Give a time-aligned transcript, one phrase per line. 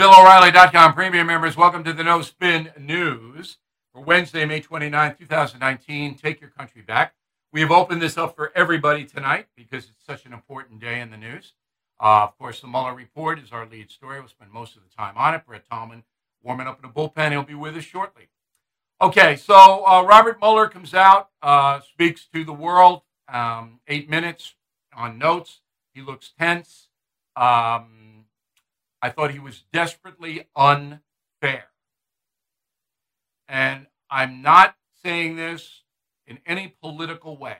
[0.00, 3.58] BillO'Reilly.com premium members, welcome to the No Spin News
[3.92, 6.14] for Wednesday, May 29, 2019.
[6.14, 7.12] Take your country back.
[7.52, 11.10] We have opened this up for everybody tonight because it's such an important day in
[11.10, 11.52] the news.
[12.02, 14.18] Uh, of course, the Mueller report is our lead story.
[14.20, 15.44] We'll spend most of the time on it.
[15.46, 16.04] Brett Tolman
[16.42, 17.32] warming up in the bullpen.
[17.32, 18.30] He'll be with us shortly.
[19.02, 24.54] Okay, so uh, Robert Mueller comes out, uh, speaks to the world, um, eight minutes
[24.96, 25.60] on notes.
[25.92, 26.88] He looks tense.
[27.36, 27.99] Um,
[29.02, 31.68] I thought he was desperately unfair.
[33.48, 35.82] And I'm not saying this
[36.26, 37.58] in any political way.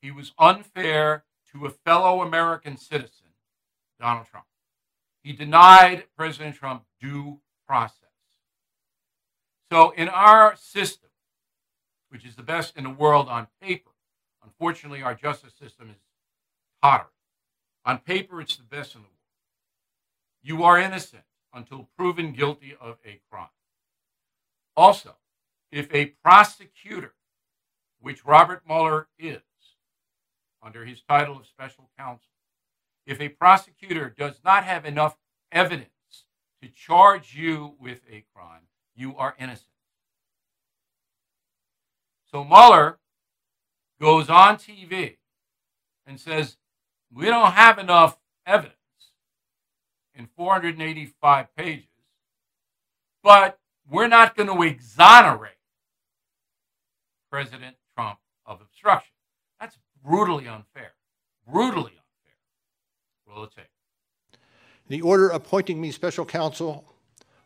[0.00, 3.28] He was unfair to a fellow American citizen,
[4.00, 4.46] Donald Trump.
[5.22, 7.94] He denied President Trump due process.
[9.70, 11.10] So, in our system,
[12.08, 13.90] which is the best in the world on paper,
[14.42, 15.96] unfortunately, our justice system is
[16.82, 17.10] tottering.
[17.84, 19.17] On paper, it's the best in the world.
[20.42, 23.48] You are innocent until proven guilty of a crime.
[24.76, 25.16] Also,
[25.72, 27.14] if a prosecutor,
[28.00, 29.40] which Robert Mueller is,
[30.62, 32.28] under his title of special counsel,
[33.06, 35.16] if a prosecutor does not have enough
[35.50, 35.90] evidence
[36.62, 38.62] to charge you with a crime,
[38.94, 39.68] you are innocent.
[42.30, 42.98] So Mueller
[44.00, 45.16] goes on TV
[46.06, 46.56] and says,
[47.12, 48.77] We don't have enough evidence
[50.18, 51.84] in 485 pages,
[53.22, 55.52] but we're not going to exonerate
[57.30, 59.12] President Trump of obstruction.
[59.60, 60.92] That's brutally unfair.
[61.46, 62.34] Brutally unfair.
[63.26, 63.70] Will it take?
[64.88, 66.84] The order appointing me special counsel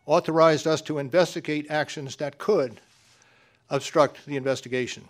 [0.06, 2.80] authorized us to investigate actions that could
[3.70, 5.04] obstruct the investigation.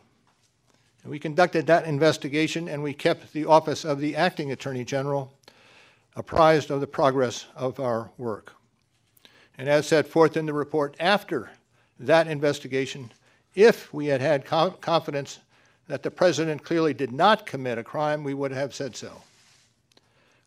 [1.03, 5.33] And we conducted that investigation and we kept the office of the acting attorney general
[6.17, 8.55] apprised of the progress of our work.
[9.59, 11.51] And as set forth in the report after
[11.99, 13.13] that investigation,
[13.55, 15.39] if we had had confidence
[15.89, 19.23] that the president clearly did not commit a crime, we would have said so.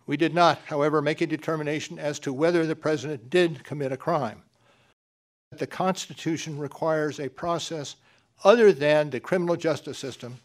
[0.07, 3.97] We did not, however, make a determination as to whether the president did commit a
[3.97, 4.41] crime.
[5.51, 7.95] The Constitution requires a process
[8.43, 10.39] other than the criminal justice system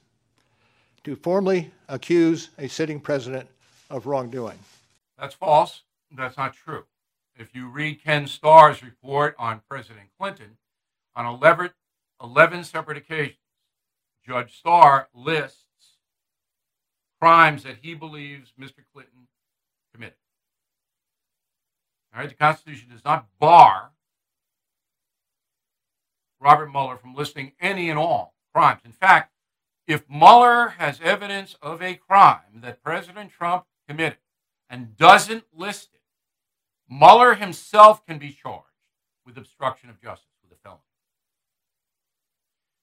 [1.05, 3.49] to formally accuse a sitting president
[3.91, 4.59] of wrongdoing.
[5.21, 5.83] That's false.
[6.11, 6.85] That's not true.
[7.39, 10.57] If you read Ken Starr's report on President Clinton,
[11.15, 11.71] on 11,
[12.23, 13.37] 11 separate occasions,
[14.27, 15.67] Judge Starr lists
[17.21, 18.83] crimes that he believes Mr.
[18.93, 19.29] Clinton
[19.93, 20.15] committed.
[22.15, 23.91] All right, the Constitution does not bar
[26.41, 28.81] Robert Mueller from listing any and all crimes.
[28.87, 29.33] In fact,
[29.87, 34.19] if Mueller has evidence of a crime that President Trump committed
[34.71, 36.01] and doesn't list it,
[36.89, 38.65] Mueller himself can be charged
[39.27, 40.81] with obstruction of justice with a felony.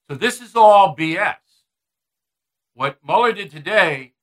[0.10, 1.36] So this is all BS.
[2.74, 4.14] What Mueller did today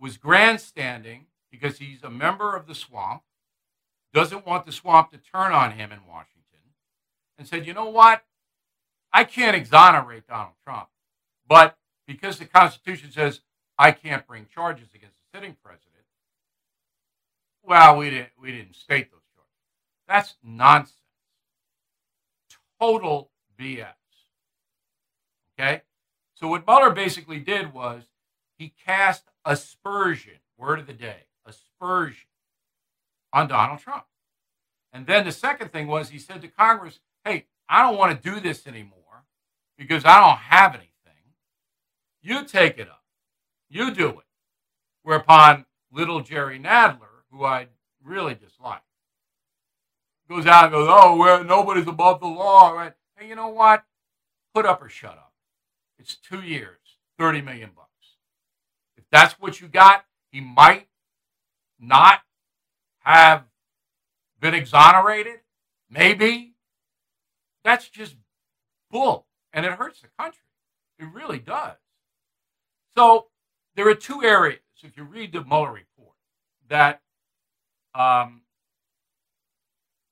[0.00, 3.22] was grandstanding because he's a member of the swamp,
[4.12, 6.32] doesn't want the swamp to turn on him in Washington,
[7.38, 8.24] and said, you know what?
[9.12, 10.88] I can't exonerate Donald Trump,
[11.46, 13.40] but because the Constitution says
[13.78, 15.91] I can't bring charges against the sitting president,
[17.64, 19.52] well, we didn't we didn't state those charges.
[20.08, 20.96] That's nonsense.
[22.80, 23.86] Total BS.
[25.58, 25.82] Okay?
[26.34, 28.02] So what Mueller basically did was
[28.58, 32.28] he cast aspersion, word of the day, aspersion
[33.32, 34.04] on Donald Trump.
[34.92, 38.30] And then the second thing was he said to Congress, hey, I don't want to
[38.30, 39.24] do this anymore
[39.78, 40.90] because I don't have anything.
[42.22, 43.02] You take it up.
[43.68, 44.26] You do it.
[45.02, 47.68] Whereupon little Jerry Nadler, who I
[48.04, 48.82] really dislike,
[50.28, 52.70] goes out and goes, oh, well, nobody's above the law.
[52.70, 52.92] Right?
[53.16, 53.84] Hey, you know what?
[54.54, 55.32] Put up or shut up.
[55.98, 56.78] It's two years,
[57.18, 57.88] 30 million bucks.
[58.96, 60.88] If that's what you got, he might
[61.78, 62.20] not
[63.00, 63.44] have
[64.40, 65.40] been exonerated.
[65.90, 66.54] Maybe.
[67.64, 68.16] That's just
[68.90, 70.42] bull and it hurts the country.
[70.98, 71.76] It really does.
[72.96, 73.26] So
[73.76, 76.16] there are two areas, if you read the Mueller report,
[76.68, 77.01] that
[77.94, 78.42] um,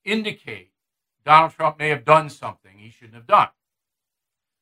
[0.03, 0.71] indicate
[1.25, 3.49] Donald Trump may have done something he shouldn't have done.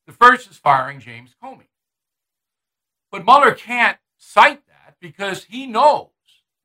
[0.07, 1.67] The first is firing James Comey.
[3.11, 6.09] But Mueller can't cite that because he knows,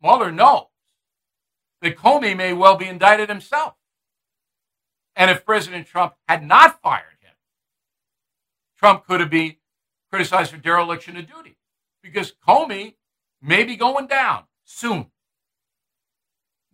[0.02, 0.66] Mueller knows,
[1.80, 3.74] that Comey may well be indicted himself.
[5.16, 7.34] And if President Trump had not fired him,
[8.76, 9.56] Trump could have been
[10.10, 11.56] criticized for dereliction of duty
[12.02, 12.94] because Comey
[13.40, 15.06] may be going down soon.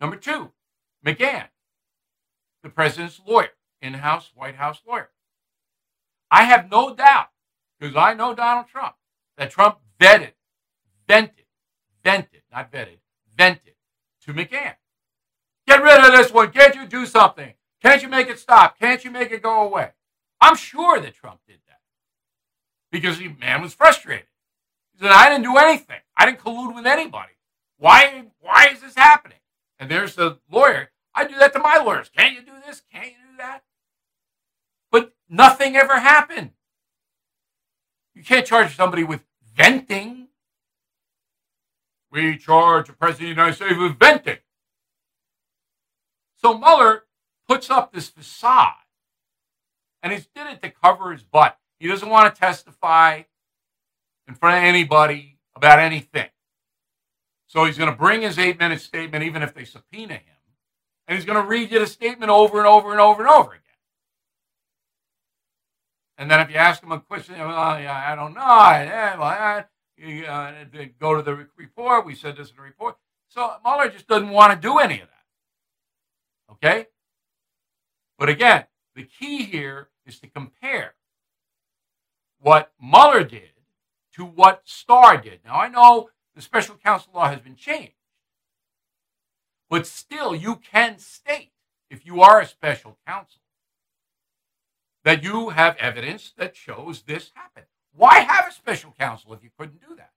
[0.01, 0.51] Number two,
[1.05, 1.49] McGahn.
[2.63, 3.51] the president's lawyer,
[3.81, 5.11] in house White House lawyer.
[6.31, 7.29] I have no doubt,
[7.79, 8.95] because I know Donald Trump,
[9.37, 10.33] that Trump vetted,
[11.07, 11.45] vented,
[12.03, 12.97] vented, not vetted,
[13.35, 13.75] vented
[14.25, 14.75] to McGahn.
[15.67, 16.51] Get rid of this one.
[16.51, 17.53] Can't you do something?
[17.81, 18.79] Can't you make it stop?
[18.79, 19.91] Can't you make it go away?
[20.39, 21.81] I'm sure that Trump did that
[22.91, 24.25] because the man was frustrated.
[24.93, 26.01] He said, I didn't do anything.
[26.17, 27.33] I didn't collude with anybody.
[27.77, 29.37] Why, why is this happening?
[29.81, 30.91] And there's the lawyer.
[31.15, 32.09] I do that to my lawyers.
[32.15, 32.83] Can't you do this?
[32.93, 33.63] Can't you do that?
[34.91, 36.51] But nothing ever happened.
[38.13, 39.23] You can't charge somebody with
[39.55, 40.27] venting.
[42.11, 44.37] We charge the President of the United States with venting.
[46.37, 47.05] So Mueller
[47.47, 48.73] puts up this facade,
[50.03, 51.57] and he did it to cover his butt.
[51.79, 53.23] He doesn't want to testify
[54.27, 56.29] in front of anybody about anything.
[57.51, 60.39] So he's going to bring his eight minute statement, even if they subpoena him,
[61.05, 63.49] and he's going to read you the statement over and over and over and over
[63.49, 63.61] again.
[66.17, 68.39] And then if you ask him a question, well, yeah, I don't know.
[68.39, 69.65] Yeah, well, I,
[69.97, 70.63] you, uh,
[70.97, 72.05] go to the report.
[72.05, 72.95] We said this in the report.
[73.27, 76.53] So Mueller just doesn't want to do any of that.
[76.53, 76.87] Okay?
[78.17, 78.63] But again,
[78.95, 80.93] the key here is to compare
[82.39, 83.49] what Mueller did
[84.13, 85.41] to what Starr did.
[85.43, 87.93] Now, I know the special counsel law has been changed,
[89.69, 91.51] but still, you can state,
[91.89, 93.41] if you are a special counsel,
[95.03, 97.65] that you have evidence that shows this happened.
[97.93, 100.11] Why have a special counsel if you couldn't do that?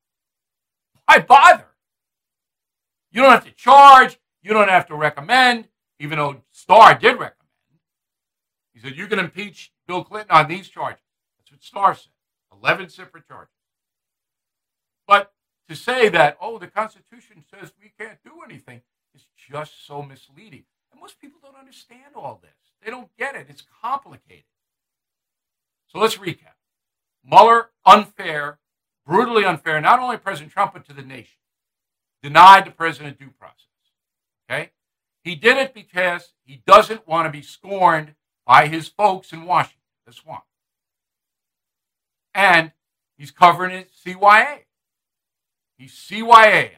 [1.06, 1.66] Why bother?
[3.10, 5.68] You don't have to charge, you don't have to recommend,
[5.98, 7.34] even though Starr did recommend.
[8.72, 11.04] He said, You can impeach Bill Clinton on these charges.
[11.38, 12.10] That's what Starr said
[12.52, 13.54] 11 separate charges.
[15.06, 15.32] But
[15.68, 18.82] to say that, oh, the Constitution says we can't do anything
[19.14, 20.64] is just so misleading.
[20.92, 22.50] And most people don't understand all this.
[22.84, 23.46] They don't get it.
[23.48, 24.44] It's complicated.
[25.88, 26.56] So let's recap.
[27.24, 28.58] Mueller, unfair,
[29.06, 31.38] brutally unfair, not only President Trump, but to the nation.
[32.22, 33.58] Denied the president due process.
[34.50, 34.70] Okay?
[35.22, 38.14] He did it because he doesn't want to be scorned
[38.46, 40.44] by his folks in Washington, the swamp.
[42.34, 42.72] And
[43.16, 44.60] he's covering it CYA.
[45.76, 46.70] He's CYA.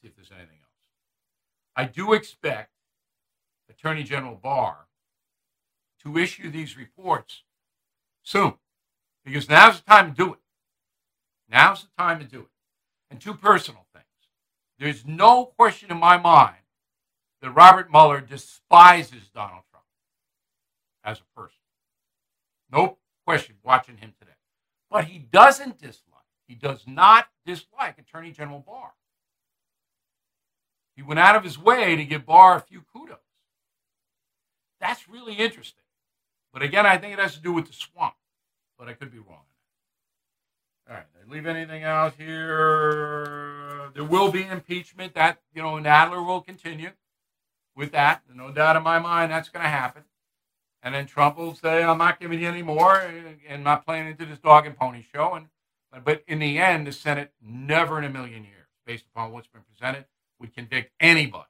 [0.00, 0.70] See if there's anything else.
[1.76, 2.70] I do expect
[3.70, 4.86] Attorney General Barr
[6.02, 7.42] to issue these reports
[8.22, 8.54] soon
[9.24, 10.40] because now's the time to do it.
[11.48, 12.46] Now's the time to do it.
[13.10, 14.06] And two personal things.
[14.78, 16.56] There's no question in my mind
[17.40, 19.86] that Robert Mueller despises Donald Trump
[21.04, 21.58] as a person.
[22.70, 24.31] No question watching him today.
[24.92, 28.92] But he doesn't dislike, he does not dislike Attorney General Barr.
[30.94, 33.16] He went out of his way to give Barr a few kudos.
[34.78, 35.84] That's really interesting.
[36.52, 38.14] But again, I think it has to do with the swamp.
[38.78, 39.46] But I could be wrong.
[40.90, 43.90] All right, I leave anything out here?
[43.94, 45.14] There will be impeachment.
[45.14, 46.90] That, you know, Nadler will continue
[47.74, 48.22] with that.
[48.30, 50.02] No doubt in my mind that's going to happen.
[50.82, 53.02] And then Trump will say, I'm not giving you any more
[53.48, 55.34] and not playing into this dog and pony show.
[55.34, 55.46] And
[56.04, 59.62] But in the end, the Senate never in a million years, based upon what's been
[59.62, 60.06] presented,
[60.40, 61.46] would convict anybody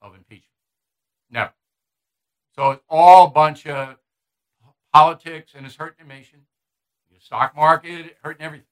[0.00, 0.48] of impeachment.
[1.30, 1.52] Never.
[2.56, 3.96] So it's all a bunch of
[4.92, 6.40] politics and it's hurting the nation,
[7.10, 8.66] the stock market, hurting everything.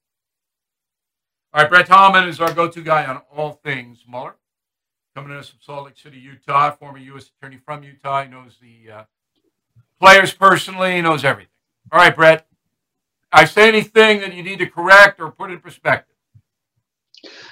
[1.53, 4.35] All right, Brett Tolman is our go-to guy on all things Mueller.
[5.15, 7.31] Coming to us from Salt Lake City, Utah, former U.S.
[7.37, 8.23] attorney from Utah.
[8.23, 9.05] He knows the uh,
[10.01, 10.97] players personally.
[10.97, 11.51] He knows everything.
[11.93, 12.47] All right, Brett.
[13.33, 16.17] I say anything that you need to correct or put in perspective.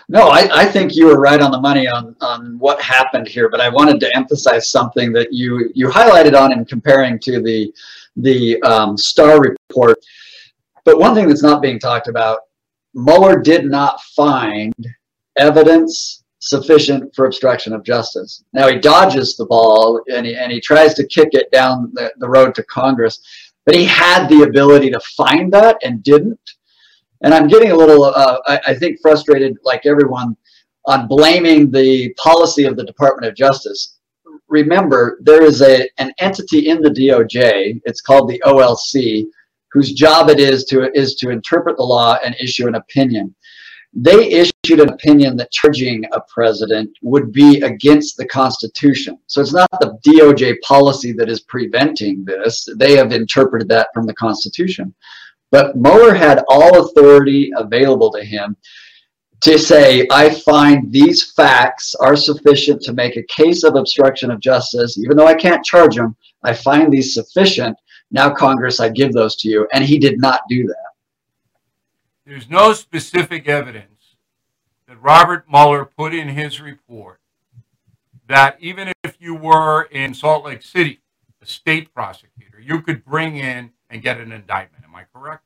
[0.08, 3.50] No, I, I, think you were right on the money on, on what happened here,
[3.50, 7.72] but I wanted to emphasize something that you, you highlighted on in comparing to the,
[8.16, 9.98] the um, Starr report.
[10.84, 12.40] But one thing that's not being talked about,
[12.94, 14.74] Mueller did not find
[15.36, 18.44] evidence sufficient for obstruction of justice.
[18.52, 22.12] Now he dodges the ball and he, and he tries to kick it down the,
[22.18, 23.20] the road to Congress,
[23.66, 26.40] but he had the ability to find that and didn't.
[27.22, 30.36] And I'm getting a little, uh, I, I think, frustrated, like everyone,
[30.86, 33.98] on blaming the policy of the Department of Justice.
[34.48, 37.80] Remember, there is a an entity in the DOJ.
[37.84, 39.26] It's called the OLC,
[39.72, 43.34] whose job it is to is to interpret the law and issue an opinion.
[43.94, 49.18] They issued an opinion that charging a president would be against the Constitution.
[49.26, 52.68] So it's not the DOJ policy that is preventing this.
[52.76, 54.94] They have interpreted that from the Constitution.
[55.50, 58.56] But Mueller had all authority available to him.
[59.40, 64.40] to say, I find these facts are sufficient to make a case of obstruction of
[64.40, 67.76] justice, even though I can't charge him, I find these sufficient.
[68.10, 69.68] Now, Congress, I give those to you.
[69.72, 70.87] And he did not do that.
[72.28, 74.16] There's no specific evidence
[74.86, 77.20] that Robert Mueller put in his report
[78.26, 81.00] that even if you were in Salt Lake City,
[81.40, 84.84] a state prosecutor, you could bring in and get an indictment.
[84.84, 85.42] Am I correct?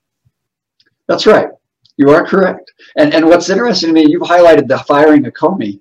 [1.06, 1.50] That's right.
[1.98, 2.72] You are correct.
[2.96, 5.78] And and what's interesting to me, you've highlighted the firing of Comey.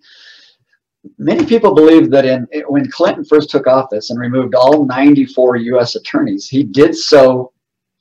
[1.17, 5.95] Many people believe that in when Clinton first took office and removed all 94 U.S.
[5.95, 7.53] attorneys, he did so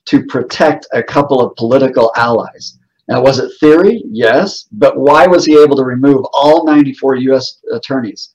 [0.05, 2.77] to protect a couple of political allies.
[3.07, 4.03] Now, was it theory?
[4.09, 4.67] Yes.
[4.71, 7.59] But why was he able to remove all 94 U.S.
[7.71, 8.33] attorneys?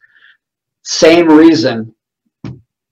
[0.83, 1.95] Same reason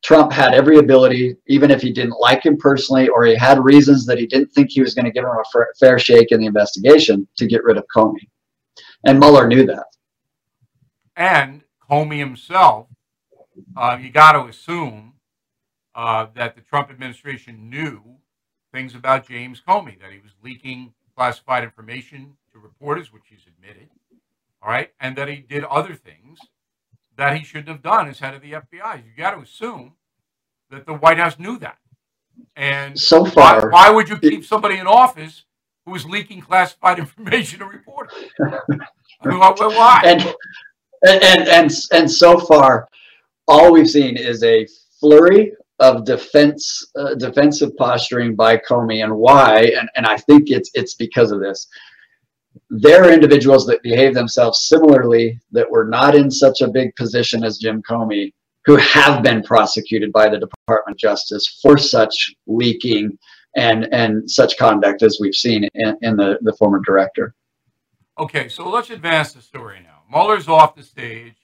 [0.04, 4.04] Trump had every ability, even if he didn't like him personally, or he had reasons
[4.06, 6.46] that he didn't think he was going to give him a fair shake in the
[6.46, 8.28] investigation to get rid of Comey.
[9.06, 9.86] And Mueller knew that.
[11.16, 12.88] And Comey himself,
[13.76, 15.14] uh, you got to assume
[15.94, 18.02] uh, that the Trump administration knew
[18.72, 23.88] things about James Comey, that he was leaking classified information to reporters, which he's admitted,
[24.62, 26.38] all right, and that he did other things
[27.16, 28.96] that he shouldn't have done as head of the FBI.
[28.96, 29.92] You got to assume
[30.70, 31.78] that the White House knew that.
[32.56, 35.44] And so far, why, why would you keep somebody in office
[35.84, 38.14] who is leaking classified information to reporters?
[38.40, 40.02] I mean, why?
[40.04, 40.34] And,
[41.06, 42.88] and and and so far,
[43.46, 44.66] all we've seen is a
[44.98, 49.72] flurry of defense uh, defensive posturing by Comey, and why?
[49.78, 51.68] And and I think it's it's because of this
[52.70, 57.44] there are individuals that behave themselves similarly that were not in such a big position
[57.44, 58.32] as Jim Comey
[58.64, 63.18] who have been prosecuted by the Department of Justice for such leaking
[63.56, 67.34] and and such conduct as we've seen in, in the, the former director.
[68.18, 70.02] Okay, so let's advance the story now.
[70.10, 71.34] Mueller's off the stage.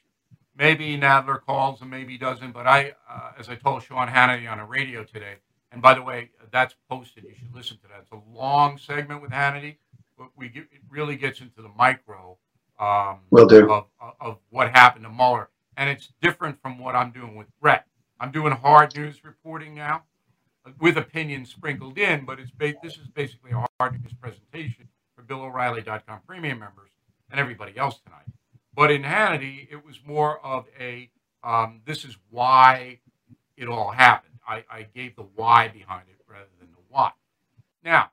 [0.60, 4.60] Maybe Nadler calls and maybe doesn't, but I, uh, as I told Sean Hannity on
[4.60, 5.36] a radio today,
[5.72, 7.24] and by the way, that's posted.
[7.24, 8.02] You should listen to that.
[8.02, 9.76] It's a long segment with Hannity
[10.20, 12.36] but we get, it really gets into the micro
[12.78, 13.72] um, Will do.
[13.72, 13.86] Of,
[14.20, 15.48] of what happened to Mueller.
[15.78, 17.86] And it's different from what I'm doing with Brett.
[18.20, 20.02] I'm doing hard news reporting now
[20.78, 25.22] with opinions sprinkled in, but it's ba- this is basically a hard news presentation for
[25.22, 26.90] BillO'Reilly.com premium members
[27.30, 28.26] and everybody else tonight.
[28.80, 31.10] But in Hannity, it was more of a
[31.44, 33.00] um, this is why
[33.54, 34.38] it all happened.
[34.48, 37.12] I, I gave the why behind it rather than the what.
[37.84, 38.10] Now,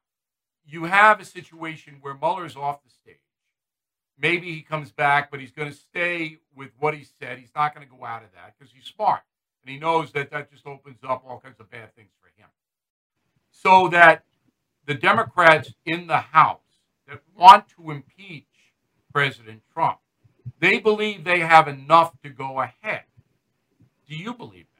[0.65, 3.15] you have a situation where Mueller's off the stage.
[4.19, 7.39] Maybe he comes back, but he's going to stay with what he said.
[7.39, 9.21] He's not going to go out of that because he's smart.
[9.63, 12.49] And he knows that that just opens up all kinds of bad things for him.
[13.51, 14.25] So that
[14.85, 16.59] the Democrats in the House
[17.07, 18.43] that want to impeach
[19.13, 19.99] President Trump,
[20.59, 23.03] they believe they have enough to go ahead.
[24.07, 24.77] Do you believe that?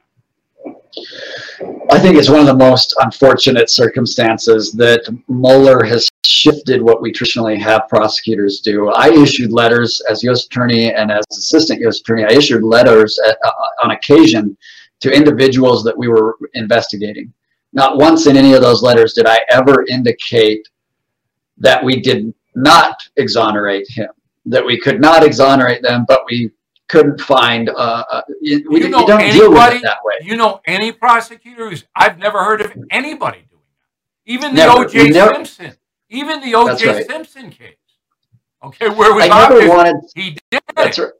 [1.90, 7.12] I think it's one of the most unfortunate circumstances that Mueller has shifted what we
[7.12, 8.88] traditionally have prosecutors do.
[8.90, 10.46] I issued letters as U.S.
[10.46, 12.00] Attorney and as Assistant U.S.
[12.00, 12.24] Attorney.
[12.24, 13.50] I issued letters at, uh,
[13.84, 14.56] on occasion
[15.00, 17.32] to individuals that we were investigating.
[17.72, 20.66] Not once in any of those letters did I ever indicate
[21.58, 24.08] that we did not exonerate him,
[24.50, 26.50] that we could not exonerate them, but we
[26.88, 27.68] couldn't find.
[27.68, 30.14] Uh, uh we, you, know don't anybody, deal with it that way.
[30.22, 31.84] You know any prosecutors?
[31.94, 33.62] I've never heard of anybody doing
[34.24, 34.32] that.
[34.32, 35.12] Even the O.J.
[35.12, 35.72] Simpson.
[36.10, 36.88] Even the O.J.
[36.88, 37.06] Right.
[37.06, 37.76] Simpson case.
[38.62, 39.96] Okay, where was I never wanted.
[40.14, 40.60] He did.
[40.74, 41.10] That's right.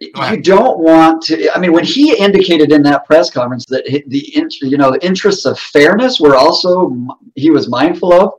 [0.00, 1.54] You don't want to.
[1.54, 5.44] I mean, when he indicated in that press conference that the you know the interests
[5.44, 6.96] of fairness were also
[7.34, 8.32] he was mindful of.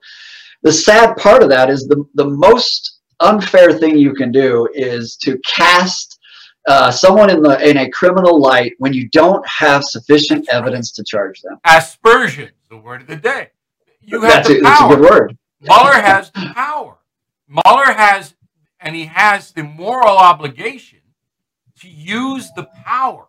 [0.62, 2.93] The sad part of that is the the most
[3.24, 6.20] unfair thing you can do is to cast
[6.68, 11.04] uh, someone in the in a criminal light when you don't have sufficient evidence to
[11.04, 11.58] charge them.
[11.66, 13.50] Aspersion, the word of the day.
[14.02, 14.72] You have that's the a, power.
[14.72, 15.38] That's a good word.
[15.62, 16.98] Mueller has the power.
[17.48, 18.36] Mueller has,
[18.80, 21.00] and he has the moral obligation
[21.80, 23.28] to use the power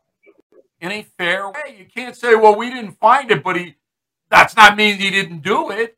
[0.80, 1.76] in a fair way.
[1.78, 3.76] You can't say, "Well, we didn't find it," but he.
[4.30, 5.96] That's not mean he didn't do it.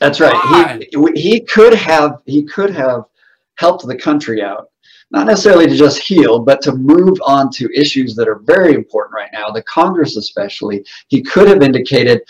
[0.00, 0.84] That's right.
[0.90, 3.04] He he could have he could have
[3.56, 4.70] helped the country out
[5.10, 9.14] not necessarily to just heal, but to move on to issues that are very important
[9.14, 10.84] right now, the Congress especially.
[11.08, 12.20] He could have indicated,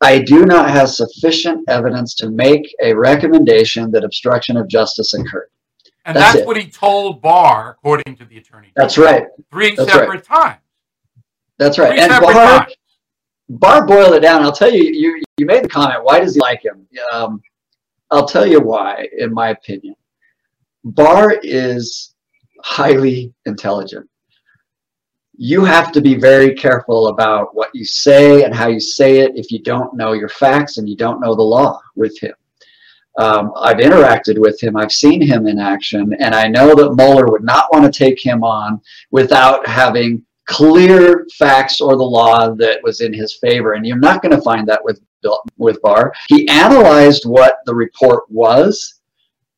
[0.00, 5.50] I do not have sufficient evidence to make a recommendation that obstruction of justice occurred.
[6.04, 8.72] And that's, that's what he told Barr, according to the attorney.
[8.76, 9.26] That's right.
[9.50, 10.42] Three that's separate right.
[10.42, 10.60] times.
[11.58, 11.92] That's right.
[11.92, 12.74] Three and Barr, times.
[13.48, 14.42] Barr boiled it down.
[14.42, 16.86] I'll tell you, you, you made the comment, why does he like him?
[17.12, 17.40] Um,
[18.10, 19.94] I'll tell you why, in my opinion.
[20.84, 22.14] Barr is
[22.62, 24.08] highly intelligent.
[25.36, 29.32] You have to be very careful about what you say and how you say it
[29.36, 32.34] if you don't know your facts and you don't know the law with him.
[33.18, 37.30] Um, I've interacted with him, I've seen him in action, and I know that Mueller
[37.30, 42.80] would not want to take him on without having clear facts or the law that
[42.82, 43.74] was in his favor.
[43.74, 45.00] And you're not going to find that with
[45.56, 46.12] with Barr.
[46.28, 49.00] He analyzed what the report was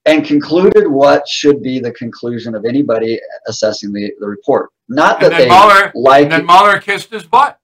[0.07, 4.71] and concluded what should be the conclusion of anybody assessing the, the report.
[4.89, 7.59] Not that they Mueller, like and then Mueller kissed his butt.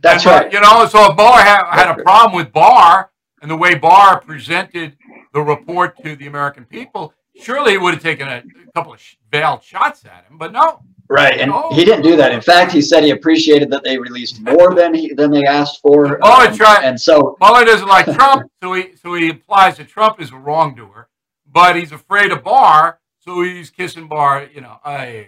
[0.00, 0.52] That's And, right.
[0.52, 3.10] You know, so if Mueller had, had a problem with Barr
[3.42, 4.96] and the way Barr presented
[5.32, 9.00] the report to the American people, surely he would have taken a, a couple of
[9.00, 10.38] sh- veiled shots at him.
[10.38, 11.70] But no, Right, and No.
[11.72, 12.32] he didn't do that.
[12.32, 15.80] In fact, he said he appreciated that they released more than he than they asked
[15.80, 16.18] for.
[16.22, 16.84] Oh, um, right.
[16.84, 20.36] And so, Mueller doesn't like Trump, so he so he implies that Trump is a
[20.36, 21.08] wrongdoer,
[21.50, 24.48] but he's afraid of Barr, so he's kissing Barr.
[24.52, 25.26] You know, I,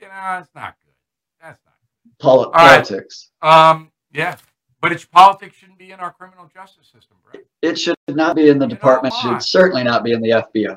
[0.00, 0.94] you know, it's not good.
[1.42, 1.74] That's not.
[2.18, 2.68] poli- right.
[2.84, 3.30] politics.
[3.42, 4.36] Um, yeah,
[4.80, 7.44] but it's politics shouldn't be in our criminal justice system, right?
[7.60, 9.14] It should not be in the You department.
[9.14, 10.76] Should certainly not be in the FBI.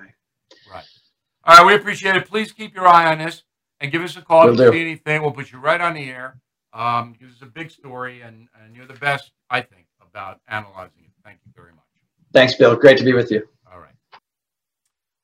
[0.70, 0.84] Right.
[1.46, 2.28] All right, we appreciate it.
[2.28, 3.44] Please keep your eye on this
[3.82, 4.72] and give us a call Will if you do.
[4.72, 5.22] see anything.
[5.22, 6.40] We'll put you right on the air.
[6.74, 11.04] Um, because it's a big story, and, and you're the best, I think, about analyzing
[11.04, 11.12] it.
[11.26, 11.84] Thank you very much.
[12.34, 12.78] Thanks, Bill.
[12.78, 13.46] Great to be with you.
[13.70, 13.92] All right.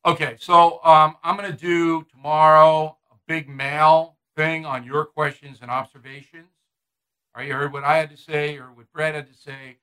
[0.05, 5.59] Okay, so um, I'm going to do tomorrow a big mail thing on your questions
[5.61, 6.49] and observations.
[7.33, 9.77] All right, you heard what I had to say or what Brett had to say.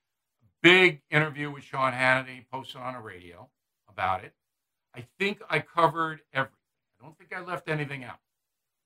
[0.61, 3.49] Big interview with Sean Hannity posted on a radio
[3.89, 4.33] about it.
[4.95, 6.57] I think I covered everything.
[6.99, 8.19] I don't think I left anything out.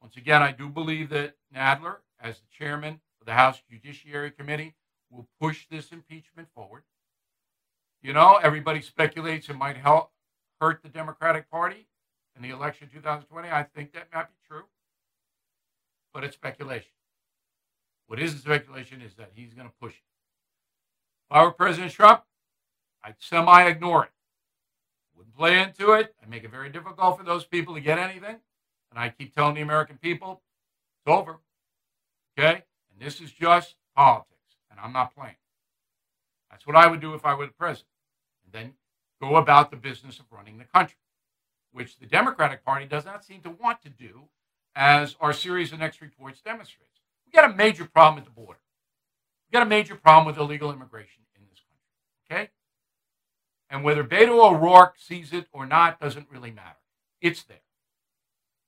[0.02, 4.76] Once again, I do believe that Nadler, as the chairman of the House Judiciary Committee,
[5.10, 6.84] will push this impeachment forward.
[8.02, 10.12] You know, everybody speculates it might help
[10.62, 11.88] hurt the Democratic Party
[12.36, 13.50] in the election 2020.
[13.50, 14.64] I think that might be true,
[16.14, 16.92] but it's speculation.
[18.08, 20.04] What isn't speculation is that he's going to push it.
[21.30, 22.24] If I were President Trump,
[23.04, 24.12] I'd semi ignore it.
[25.16, 26.16] Wouldn't play into it.
[26.22, 28.38] I'd make it very difficult for those people to get anything.
[28.92, 30.42] And I keep telling the American people,
[31.00, 31.38] it's over.
[32.38, 32.64] Okay?
[32.92, 34.56] And this is just politics.
[34.72, 35.36] And I'm not playing.
[36.50, 37.90] That's what I would do if I were the president.
[38.44, 38.74] And then
[39.22, 40.98] go about the business of running the country,
[41.72, 44.30] which the Democratic Party does not seem to want to do,
[44.76, 47.02] as our series of next reports demonstrates.
[47.26, 48.60] We've got a major problem at the border.
[49.48, 52.44] We've got a major problem with illegal immigration in this country.
[52.44, 52.52] Okay?
[53.70, 56.78] And whether Beto O'Rourke sees it or not doesn't really matter.
[57.22, 57.58] It's there.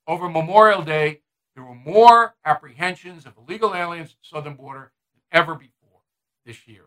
[0.08, 1.22] Over Memorial Day,
[1.56, 6.02] there were more apprehensions of illegal aliens at the southern border than ever before
[6.46, 6.86] this year.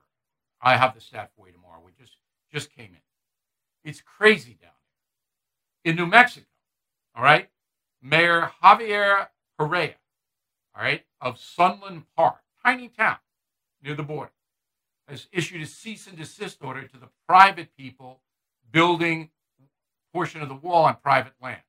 [0.60, 1.82] I have the stat for you tomorrow.
[1.84, 2.16] We just
[2.52, 3.00] just came in.
[3.84, 4.70] It's crazy down
[5.84, 5.92] there.
[5.92, 6.46] In New Mexico,
[7.14, 7.50] all right,
[8.00, 9.96] Mayor Javier Perea,
[10.74, 13.18] all right, of Sunland Park, tiny town
[13.82, 14.32] near the border,
[15.08, 18.22] has issued a cease and desist order to the private people
[18.72, 19.30] building
[20.12, 21.62] portion of the wall on private land.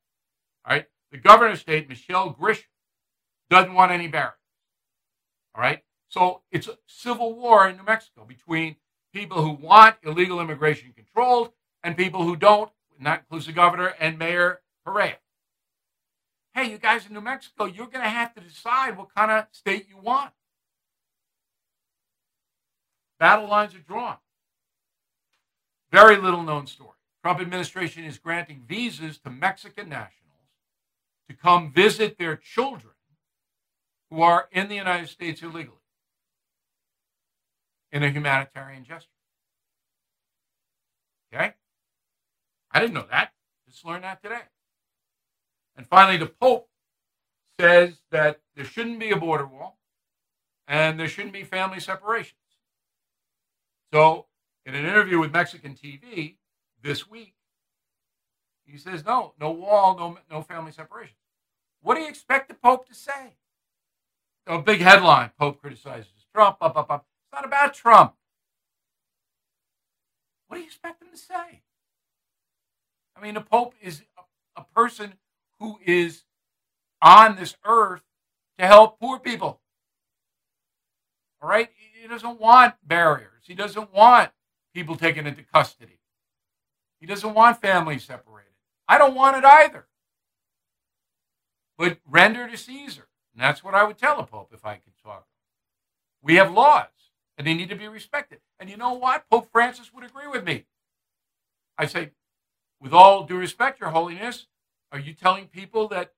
[0.65, 0.87] All right.
[1.11, 2.65] The governor of state, Michelle Grisham,
[3.49, 4.33] doesn't want any barriers.
[5.53, 5.83] All right.
[6.09, 8.75] So it's a civil war in New Mexico between
[9.13, 11.51] people who want illegal immigration controlled
[11.83, 15.17] and people who don't, and that includes the governor and Mayor Perea.
[16.53, 19.47] Hey, you guys in New Mexico, you're going to have to decide what kind of
[19.51, 20.31] state you want.
[23.19, 24.17] Battle lines are drawn.
[25.91, 26.91] Very little known story.
[27.21, 30.24] Trump administration is granting visas to Mexican nationals
[31.29, 32.93] to come visit their children
[34.09, 35.77] who are in the United States illegally
[37.91, 39.09] in a humanitarian gesture.
[41.33, 41.53] Okay?
[42.71, 43.31] I didn't know that.
[43.67, 44.41] Just learned that today.
[45.75, 46.69] And finally, the Pope
[47.59, 49.77] says that there shouldn't be a border wall
[50.67, 52.39] and there shouldn't be family separations.
[53.93, 54.25] So,
[54.65, 56.35] in an interview with Mexican TV
[56.81, 57.35] this week,
[58.65, 61.15] he says, no, no wall, no, no family separation.
[61.81, 63.35] What do you expect the Pope to say?
[64.47, 66.57] A big headline Pope criticizes Trump.
[66.61, 67.05] Up, up, up.
[67.23, 68.13] It's not about Trump.
[70.47, 71.61] What do you expect him to say?
[73.15, 75.13] I mean, the Pope is a, a person
[75.59, 76.23] who is
[77.01, 78.01] on this earth
[78.59, 79.61] to help poor people.
[81.41, 81.69] All right?
[82.01, 83.43] He doesn't want barriers.
[83.43, 84.31] He doesn't want
[84.73, 85.99] people taken into custody.
[86.99, 88.51] He doesn't want families separated.
[88.87, 89.87] I don't want it either.
[91.77, 93.07] But render to Caesar.
[93.33, 95.27] And that's what I would tell a Pope if I could talk.
[96.21, 96.87] We have laws,
[97.37, 98.39] and they need to be respected.
[98.59, 99.29] And you know what?
[99.29, 100.65] Pope Francis would agree with me.
[101.77, 102.11] I say,
[102.81, 104.47] with all due respect, Your Holiness,
[104.91, 106.13] Are you telling people that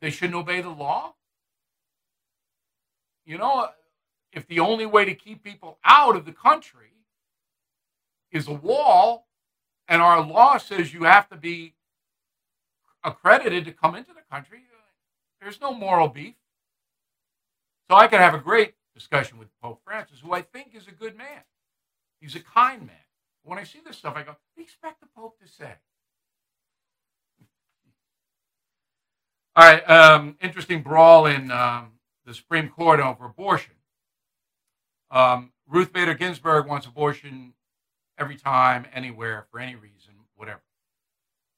[0.00, 1.14] they shouldn't obey the law?
[3.26, 3.68] You know,
[4.32, 6.92] if the only way to keep people out of the country
[8.30, 9.26] is a wall,
[9.88, 11.74] and our law says you have to be
[13.06, 14.58] accredited to come into the country,
[15.40, 16.34] there's no moral beef.
[17.88, 20.92] So I could have a great discussion with Pope Francis, who I think is a
[20.92, 21.44] good man.
[22.20, 22.96] He's a kind man.
[23.44, 25.72] When I see this stuff, I go, what do you expect the Pope to say?
[29.54, 31.92] All right, um, interesting brawl in um,
[32.26, 33.74] the Supreme Court over abortion.
[35.10, 37.54] Um, Ruth Bader Ginsburg wants abortion
[38.18, 40.62] every time, anywhere, for any reason, whatever.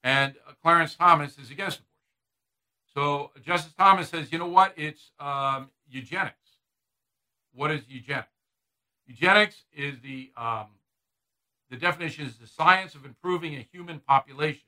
[0.03, 1.85] And uh, Clarence Thomas is against abortion.
[2.95, 4.73] So Justice Thomas says, you know what?
[4.77, 6.35] It's um, eugenics.
[7.53, 8.29] What is eugenics?
[9.07, 10.67] Eugenics is the um,
[11.71, 14.63] the definition is the science of improving a human population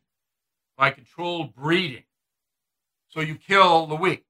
[0.76, 2.04] by controlled breeding.
[3.08, 4.24] So you kill the weak.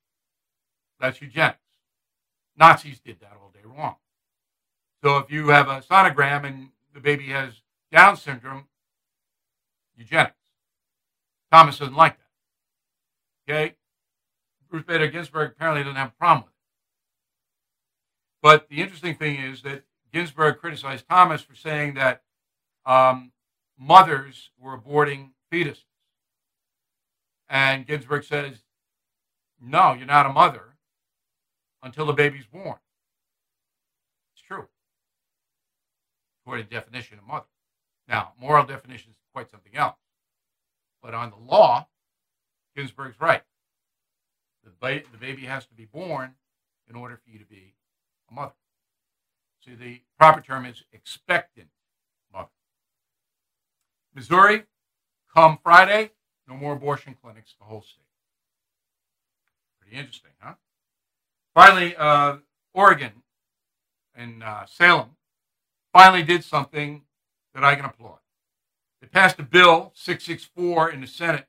[0.98, 1.58] That's eugenics.
[2.56, 3.96] Nazis did that all day long.
[5.02, 8.66] So if you have a sonogram and the baby has Down syndrome,
[9.96, 10.39] eugenics.
[11.50, 13.52] Thomas doesn't like that.
[13.52, 13.74] Okay?
[14.70, 16.56] Ruth Bader Ginsburg apparently doesn't have a problem with it.
[18.42, 22.22] But the interesting thing is that Ginsburg criticized Thomas for saying that
[22.86, 23.32] um,
[23.78, 25.84] mothers were aborting fetuses.
[27.48, 28.62] And Ginsburg says,
[29.60, 30.76] no, you're not a mother
[31.82, 32.76] until the baby's born.
[34.32, 34.68] It's true,
[36.42, 37.46] according to definition of mother.
[38.08, 39.96] Now, moral definition is quite something else.
[41.02, 41.88] But on the law,
[42.76, 43.42] Ginsburg's right.
[44.64, 46.34] The, ba- the baby has to be born
[46.88, 47.74] in order for you to be
[48.30, 48.52] a mother.
[49.64, 51.68] See, the proper term is expectant
[52.32, 52.48] mother.
[54.14, 54.64] Missouri,
[55.34, 56.10] come Friday,
[56.48, 58.04] no more abortion clinics, the whole state.
[59.80, 60.54] Pretty interesting, huh?
[61.54, 62.36] Finally, uh,
[62.74, 63.22] Oregon
[64.14, 65.16] and uh, Salem
[65.92, 67.02] finally did something
[67.54, 68.18] that I can applaud.
[69.00, 71.46] They passed a bill, 664, in the Senate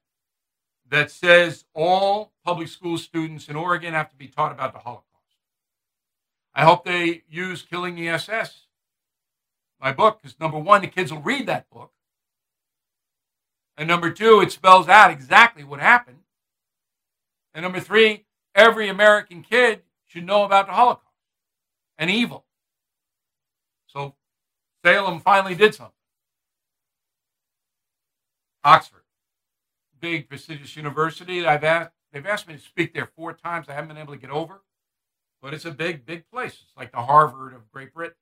[0.89, 5.07] that says all public school students in Oregon have to be taught about the Holocaust.
[6.53, 8.67] I hope they use Killing the SS,
[9.79, 11.91] my book, because number one, the kids will read that book.
[13.77, 16.19] And number two, it spells out exactly what happened.
[17.53, 21.07] And number three, every American kid should know about the Holocaust
[21.97, 22.45] and evil.
[23.87, 24.15] So
[24.83, 25.93] Salem finally did something.
[28.63, 29.03] Oxford,
[29.99, 31.45] big prestigious university.
[31.45, 33.67] I've asked, they've asked me to speak there four times.
[33.69, 34.61] I haven't been able to get over,
[35.41, 36.59] but it's a big, big place.
[36.65, 38.15] It's like the Harvard of Great Britain.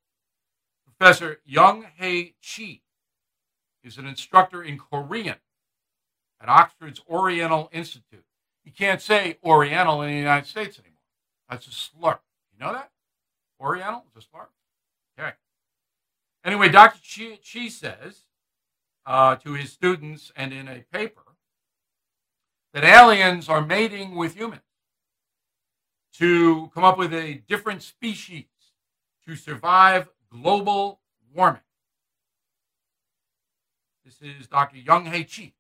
[0.86, 2.82] Professor Young Hae Chi
[3.84, 5.38] is an instructor in Korean
[6.42, 8.26] at Oxford's Oriental Institute.
[8.64, 11.00] You can't say Oriental in the United States anymore.
[11.50, 12.20] That's a slur.
[12.54, 12.92] You know that?
[13.60, 14.48] Oriental is a slur.
[15.18, 15.32] Okay.
[16.46, 17.00] Anyway, Dr.
[17.00, 18.26] Chi, Chi says
[19.10, 21.24] uh, to his students and in a paper
[22.74, 24.62] that aliens are mating with humans
[26.14, 28.46] to come up with a different species
[29.28, 31.00] to survive global
[31.34, 31.64] warming.
[34.06, 34.78] This is Dr.
[34.78, 35.54] Young Hae Chi.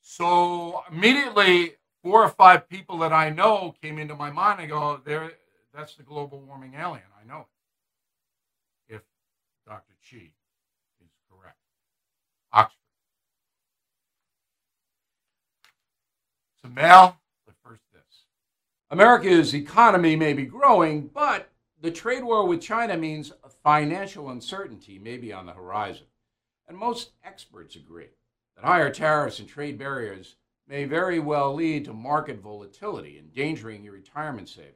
[0.00, 4.60] So immediately, four or five people that I know came into my mind.
[4.60, 5.32] I go, "There,
[5.74, 7.06] that's the global warming alien.
[7.20, 7.48] I know
[8.88, 9.02] it." If
[9.66, 9.94] Dr.
[10.08, 10.32] Chi
[12.52, 12.78] Oxford.
[16.62, 18.24] So, Mal, but first this:
[18.90, 23.32] America's economy may be growing, but the trade war with China means
[23.62, 26.06] financial uncertainty may be on the horizon.
[26.66, 28.08] And most experts agree
[28.56, 33.94] that higher tariffs and trade barriers may very well lead to market volatility, endangering your
[33.94, 34.74] retirement savings.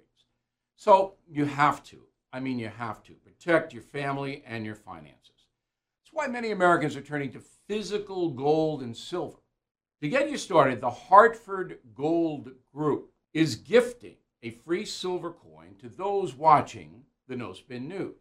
[0.76, 5.48] So you have to, I mean, you have to protect your family and your finances.
[6.02, 7.40] That's why many Americans are turning to
[7.72, 9.38] physical gold and silver.
[10.02, 15.88] To get you started, the Hartford Gold Group is gifting a free silver coin to
[15.88, 18.12] those watching the No Spin News.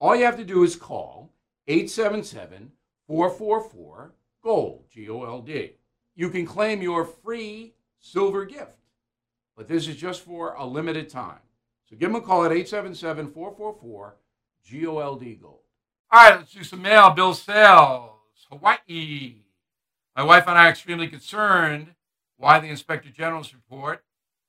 [0.00, 1.32] All you have to do is call
[1.68, 2.72] 877
[3.06, 5.74] 444 GOLD, G O L D.
[6.16, 8.80] You can claim your free silver gift,
[9.56, 11.38] but this is just for a limited time.
[11.88, 14.16] So give them a call at 877 444
[14.68, 15.60] GOLD Gold.
[16.10, 17.10] All right, let's do some mail.
[17.10, 18.17] Bill Sales,
[18.50, 19.36] Hawaii.
[20.16, 21.94] My wife and I are extremely concerned
[22.36, 24.04] why the Inspector General's report,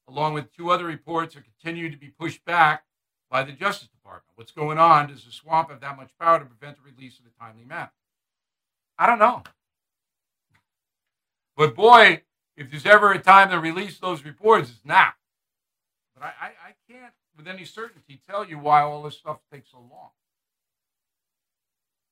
[0.07, 2.83] along with two other reports, are continued to be pushed back
[3.29, 4.31] by the Justice Department.
[4.35, 5.07] What's going on?
[5.07, 7.93] Does the swamp have that much power to prevent the release of the timely map?
[8.97, 9.43] I don't know.
[11.55, 12.23] But boy,
[12.55, 15.11] if there's ever a time to release those reports, it's now.
[16.15, 19.71] But I, I, I can't with any certainty tell you why all this stuff takes
[19.71, 20.09] so long.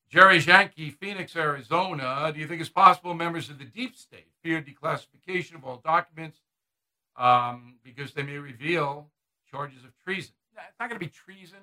[0.10, 2.32] Jerry Yankee, Phoenix, Arizona.
[2.34, 6.38] Do you think it's possible members of the deep state fear declassification of all documents
[7.18, 9.10] um, because they may reveal
[9.52, 10.34] charges of treason?
[10.54, 11.60] It's not going to be treason,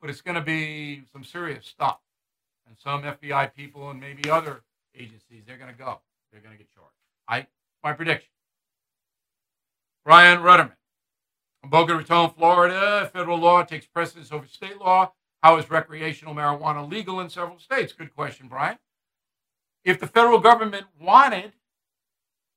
[0.00, 1.98] but it's going to be some serious stuff.
[2.66, 4.62] And some FBI people and maybe other
[4.94, 6.00] agencies, they're going to go.
[6.32, 6.94] They're going to get charged.
[7.28, 7.46] I
[7.82, 8.30] my prediction.
[10.04, 10.76] Brian Rudderman,
[11.64, 13.10] Boca Raton, Florida.
[13.12, 15.12] Federal law takes precedence over state law.
[15.42, 17.92] How is recreational marijuana legal in several states?
[17.92, 18.78] Good question, Brian.
[19.84, 21.52] If the federal government wanted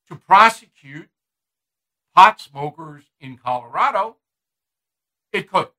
[0.09, 1.09] to prosecute
[2.13, 4.17] pot smokers in Colorado,
[5.31, 5.69] it could.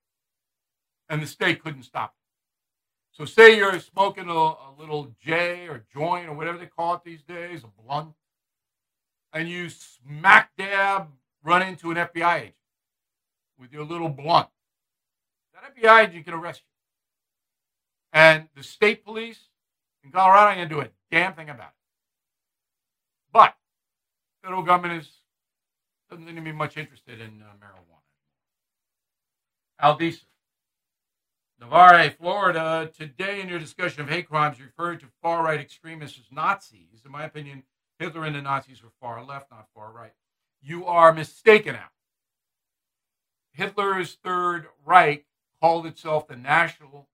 [1.08, 3.16] And the state couldn't stop it.
[3.16, 7.04] So, say you're smoking a, a little J or joint or whatever they call it
[7.04, 8.14] these days, a blunt,
[9.32, 11.08] and you smack dab
[11.44, 12.54] run into an FBI agent
[13.58, 14.48] with your little blunt.
[15.52, 16.73] That FBI agent can arrest you.
[18.14, 19.40] And the state police
[20.04, 21.74] in Colorado ain't going to do a damn thing about it.
[23.32, 23.56] But
[24.42, 25.10] federal government is
[26.08, 28.04] doesn't seem to be much interested in uh, marijuana.
[29.82, 30.24] Aldisa.
[31.60, 32.90] Navarre, Florida.
[32.96, 37.02] Today, in your discussion of hate crimes, you referred to far right extremists as Nazis.
[37.04, 37.64] In my opinion,
[37.98, 40.12] Hitler and the Nazis were far left, not far right.
[40.62, 41.88] You are mistaken now.
[43.52, 45.26] Hitler's Third Reich
[45.60, 47.08] called itself the National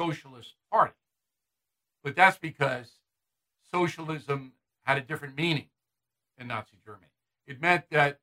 [0.00, 0.94] Socialist Party.
[2.02, 2.92] But that's because
[3.70, 4.52] socialism
[4.84, 5.68] had a different meaning
[6.38, 7.12] in Nazi Germany.
[7.46, 8.20] It meant that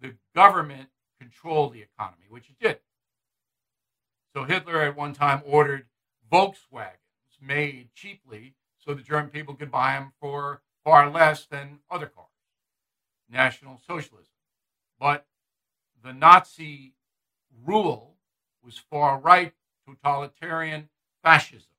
[0.00, 2.80] the government controlled the economy, which it did.
[4.34, 5.86] So Hitler at one time ordered
[6.30, 12.06] Volkswagens made cheaply so the German people could buy them for far less than other
[12.06, 12.28] cars.
[13.30, 14.34] National Socialism.
[15.00, 15.24] But
[16.04, 16.92] the Nazi
[17.64, 18.16] rule
[18.62, 19.54] was far right
[19.86, 20.90] totalitarian
[21.24, 21.72] fascism.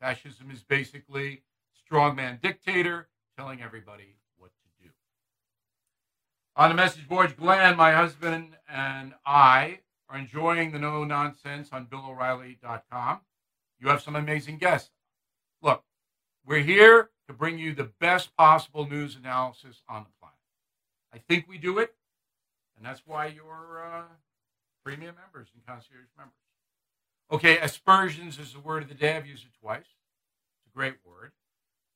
[0.00, 1.42] Fascism is basically
[1.88, 4.90] strongman dictator telling everybody what to do.
[6.56, 11.86] On the message board, Glenn, my husband, and I are enjoying the no nonsense on
[11.86, 13.20] BillO'Reilly.com.
[13.78, 14.90] You have some amazing guests.
[15.62, 15.84] Look,
[16.46, 20.38] we're here to bring you the best possible news analysis on the planet.
[21.12, 21.94] I think we do it,
[22.76, 24.04] and that's why you're uh,
[24.84, 26.45] premium members and concierge members.
[27.30, 29.16] Okay, aspersions is the word of the day.
[29.16, 29.80] I've used it twice.
[29.80, 31.32] It's a great word.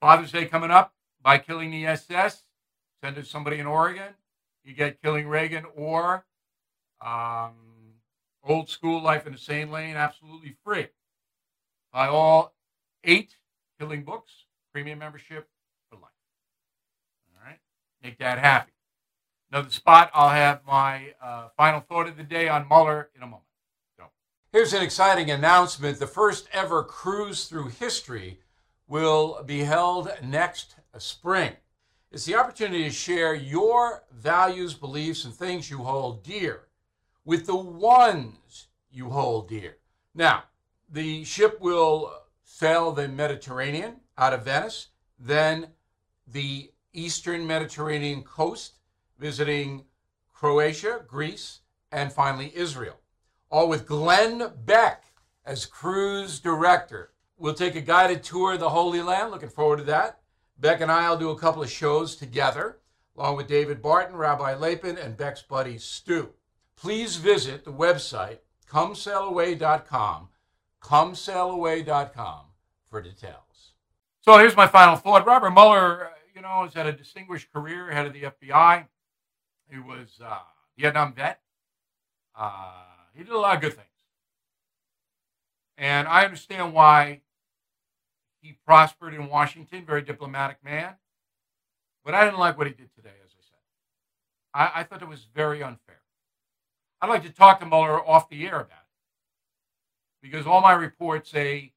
[0.01, 2.45] Father's Day coming up by killing the SS.
[3.03, 4.15] Send it to somebody in Oregon.
[4.65, 6.27] You get Killing Reagan or
[7.01, 7.53] um,
[8.43, 10.89] Old School Life in the Sane Lane absolutely free.
[11.93, 12.55] Buy all
[13.05, 13.37] eight
[13.79, 15.49] killing books, premium membership
[15.89, 16.11] for life.
[17.35, 17.59] All right?
[18.03, 18.73] Make that happy.
[19.51, 23.27] Another spot, I'll have my uh, final thought of the day on Mueller in a
[23.27, 23.45] moment.
[24.53, 26.01] Here's an exciting announcement.
[26.01, 28.41] The first ever cruise through history
[28.89, 31.53] will be held next spring.
[32.11, 36.63] It's the opportunity to share your values, beliefs, and things you hold dear
[37.25, 39.77] with the ones you hold dear.
[40.17, 40.43] Now,
[40.91, 45.69] the ship will sail the Mediterranean out of Venice, then
[46.27, 48.81] the eastern Mediterranean coast
[49.17, 49.85] visiting
[50.35, 51.61] Croatia, Greece,
[51.93, 53.00] and finally Israel,
[53.51, 55.05] all with Glenn Beck
[55.45, 57.11] as cruise director.
[57.37, 59.31] We'll take a guided tour of the Holy Land.
[59.31, 60.21] Looking forward to that.
[60.59, 62.79] Beck and I will do a couple of shows together,
[63.17, 66.31] along with David Barton, Rabbi Lapin, and Beck's buddy Stu.
[66.77, 68.39] Please visit the website
[68.71, 70.29] comesailaway.com,
[70.81, 72.41] comesailaway.com
[72.89, 73.73] for details.
[74.21, 75.27] So here's my final thought.
[75.27, 78.87] Robert Mueller, you know, has had a distinguished career head of the FBI.
[79.69, 80.39] He was uh,
[80.79, 81.41] Vietnam vet.
[82.39, 83.87] Uh, he did a lot of good things.
[85.77, 87.23] And I understand why
[88.43, 90.95] he prospered in Washington, very diplomatic man.
[92.05, 93.59] But I didn't like what he did today, as I said.
[94.55, 96.01] I, I thought it was very unfair.
[97.01, 100.23] I'd like to talk to Mueller off the air about it.
[100.23, 101.73] Because all my reports say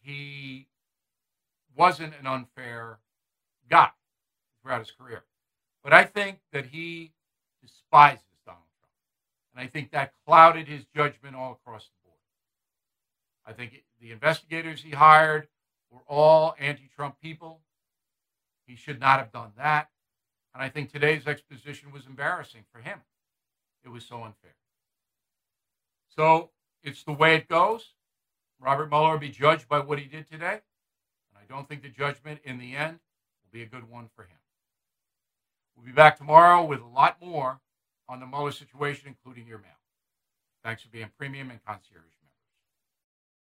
[0.00, 0.68] he
[1.76, 2.98] wasn't an unfair
[3.68, 3.90] guy
[4.62, 5.24] throughout his career.
[5.82, 7.12] But I think that he
[7.60, 8.22] despises.
[9.56, 12.18] And I think that clouded his judgment all across the board.
[13.46, 15.48] I think the investigators he hired
[15.90, 17.60] were all anti Trump people.
[18.66, 19.88] He should not have done that.
[20.52, 22.98] And I think today's exposition was embarrassing for him.
[23.82, 24.56] It was so unfair.
[26.14, 26.50] So
[26.82, 27.94] it's the way it goes.
[28.60, 30.60] Robert Mueller will be judged by what he did today.
[31.30, 32.98] And I don't think the judgment in the end
[33.42, 34.36] will be a good one for him.
[35.74, 37.60] We'll be back tomorrow with a lot more
[38.08, 39.80] on the Mueller situation, including your mail.
[40.62, 42.15] Thanks for being premium and concierge.